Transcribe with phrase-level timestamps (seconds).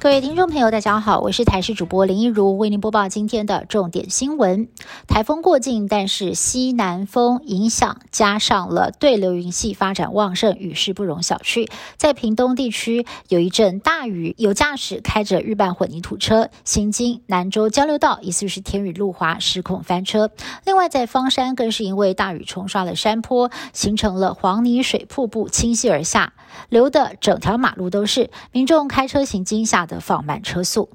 [0.00, 4.68] 各位听众朋友，大家好，我是台视主播林一如，为您播报今天的重点新闻。
[5.08, 11.68] 台风过境，但是西南风影响，加上了对流云系发展旺盛，雨势不容小觑。
[11.96, 20.30] 在屏东地区有一阵大雨，有驾驶开着日半混凝土车行经南州交流道，疑似是天雨路滑，失控翻车。
[20.64, 26.34] 另外，在方山更是因为大雨冲刷了山坡，形成了黄泥水瀑布倾泻而下，
[26.68, 29.87] 流的整条马路都是，民众开车行经下。
[29.88, 30.88] 的放慢车速。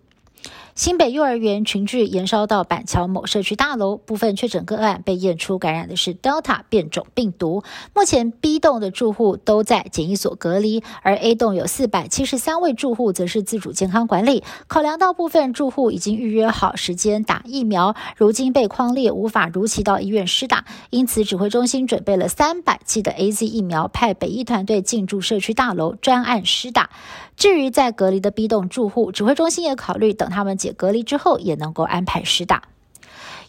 [0.76, 7.62] 新北幼儿园群聚延烧到板桥某社区大楼，部分确诊个案被验出感染的是 Delta 变种病毒。
[7.94, 14.44] 目前 B 栋的住户都在检疫所隔离，而 A 栋有四百七十三位住户则是自主健康管理。
[14.66, 26.90] 考量到部分住户已经预约好时间打疫苗，如今被框列无法如期到医院施打，因此指挥中心准备了三百剂的 A Z 疫苗，派北医团队进驻社区大楼专案施打。
[27.36, 32.64] 至于在隔离的 B 栋住户，指挥中心也考虑等他们解隔离之后，也能够安排施打。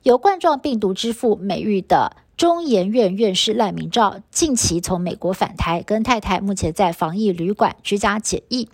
[0.02, 8.68] 有冠状病毒之父美誉的中研院院士赖明照，近期从美国返台，跟太太目前在防疫旅馆居家检疫。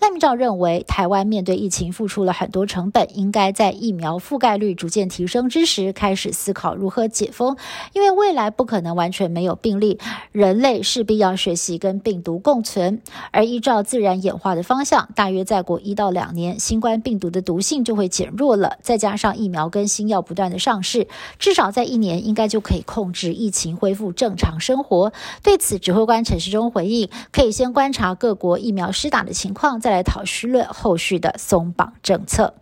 [0.00, 7.56] 赖明照认为，台湾面对疫情付出了很多成本，应该在疫苗覆盖率逐渐提升之时，开始思考如何解封。
[7.92, 9.98] 因为未来不可能完全没有病例，
[10.32, 13.02] 人类势必要学习跟病毒共存。
[13.32, 18.78] 而依照自然演化的方向，大约再过一到两年，新冠病毒的毒性就会减弱了。
[18.82, 25.12] 再加上疫苗跟新药不断的上市，至少在一年应该就可以控制疫情，恢复正常生活。
[25.42, 29.55] 对此，指挥官陈时中回应，可以先观察各国疫苗施打的情况。
[29.56, 32.52] 况再来讨论后续的松绑政策。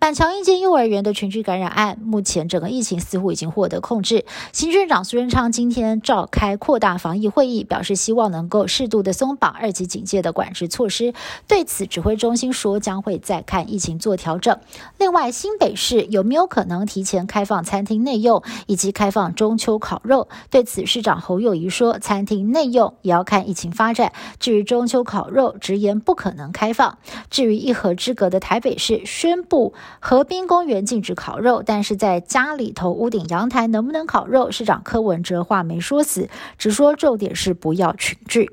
[0.00, 4.24] 板桥一间幼儿园的群聚感染案，目前整个疫情似乎已经获得控制。
[4.50, 11.12] 行政长苏贞昌今天召开扩大防疫会议，表示希望能够适度的松绑二级警戒的管制措施。
[11.46, 14.58] 对此，指挥中心说将会再看疫情做调整。
[14.96, 20.28] 另外，新北市有没有可能提前开放餐厅内用，以及开放中秋烤肉？
[20.48, 24.14] 对此，市长侯友谊说，餐厅内用也要看疫情发展。
[24.38, 26.96] 至于中秋烤肉，直言不可能开放。
[27.28, 29.74] 至于一河之隔的台北市宣布。
[29.98, 34.50] 河滨公园禁止烤肉，但是在家里头屋顶阳台能不能烤肉？
[34.50, 38.52] 市长柯文哲话没说死，只说重点是不要群聚。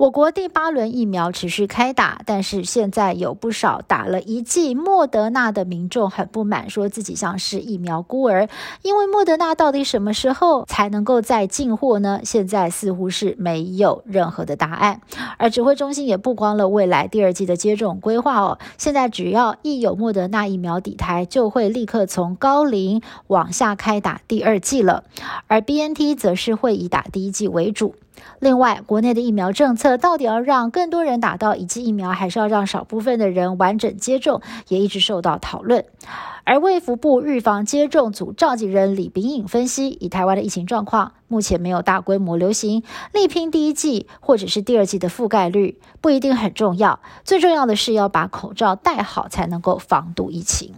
[0.00, 8.48] 我国第八轮疫苗持续开打，但是现在有不少打了一剂莫德纳的民众很不满，说自己像是疫苗孤儿。
[8.80, 12.22] 因为莫德纳到底什么时候才能够再进货呢？
[12.24, 15.02] 现在似乎是没有任何的答案。
[15.36, 25.04] 而指挥中心也不光了未来第二季的接种规划哦，现在只要一有莫德纳疫苗底台，就会立刻从高龄往下开打第二季了。
[25.46, 27.94] 而 B N T 则是会以打第一季为主。
[28.38, 35.84] 另外，国内的疫苗政策到底要让更多人打到一剂疫苗，还是要让少部分的人完整接种，也一直受到讨论。
[36.44, 42.82] 而卫福部预防接种组召集人李炳颖分析，以台湾的疫情状况，目前没有大规模流行，
[43.12, 50.74] 力拼第一季或者是第二季的覆盖率不一定很重要，最重要的是要把口罩戴好，才能够防堵疫情。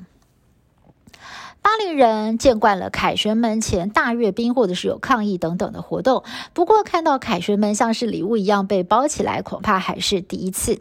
[1.63, 6.25] 巴黎人见惯了凯旋门前大阅兵，或者是有抗议等等的活动。
[6.53, 10.81] 不过，看到凯旋门像是礼物一样被包起来，恐怕还是第一次。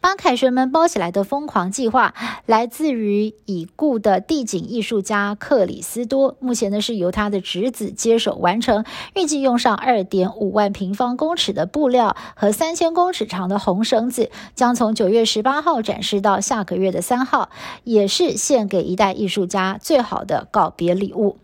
[0.00, 2.14] 把凯旋门包起来的疯狂计划，
[2.46, 6.36] 来自于已故的地景艺术家克里斯多。
[6.40, 8.84] 目前呢，是由他的侄子接手完成，
[9.14, 17.50] 预计用上二点五万平方公尺的布料和三千公尺长的红绳子，将从九月十八号展示到下个月的三号，
[17.84, 20.21] 也是献给一代艺术家最好。
[20.24, 21.38] 的告别礼物。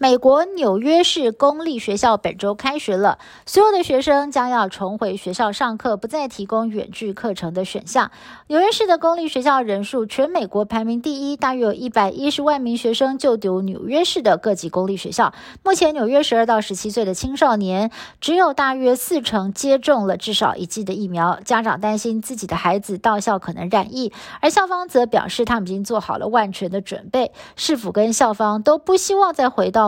[0.00, 8.12] 美国纽约市公立学校本周开学了，所有的学生将要重回学校上课，不再提供远距课程的选项。
[8.46, 15.34] 纽约市的公立学校人数全美国排名第一，大约有一百一十万名学生就读纽约市的各级公立学校。
[15.64, 17.90] 目前，纽约十二到十七岁的青少年
[18.20, 27.32] 只有大约四成接种了至少一剂的疫苗，家长担心自己的孩子到校可能染疫，而校方则表示他们已经做好了万全的准备。
[27.56, 29.87] 市府跟校方都不希望再回到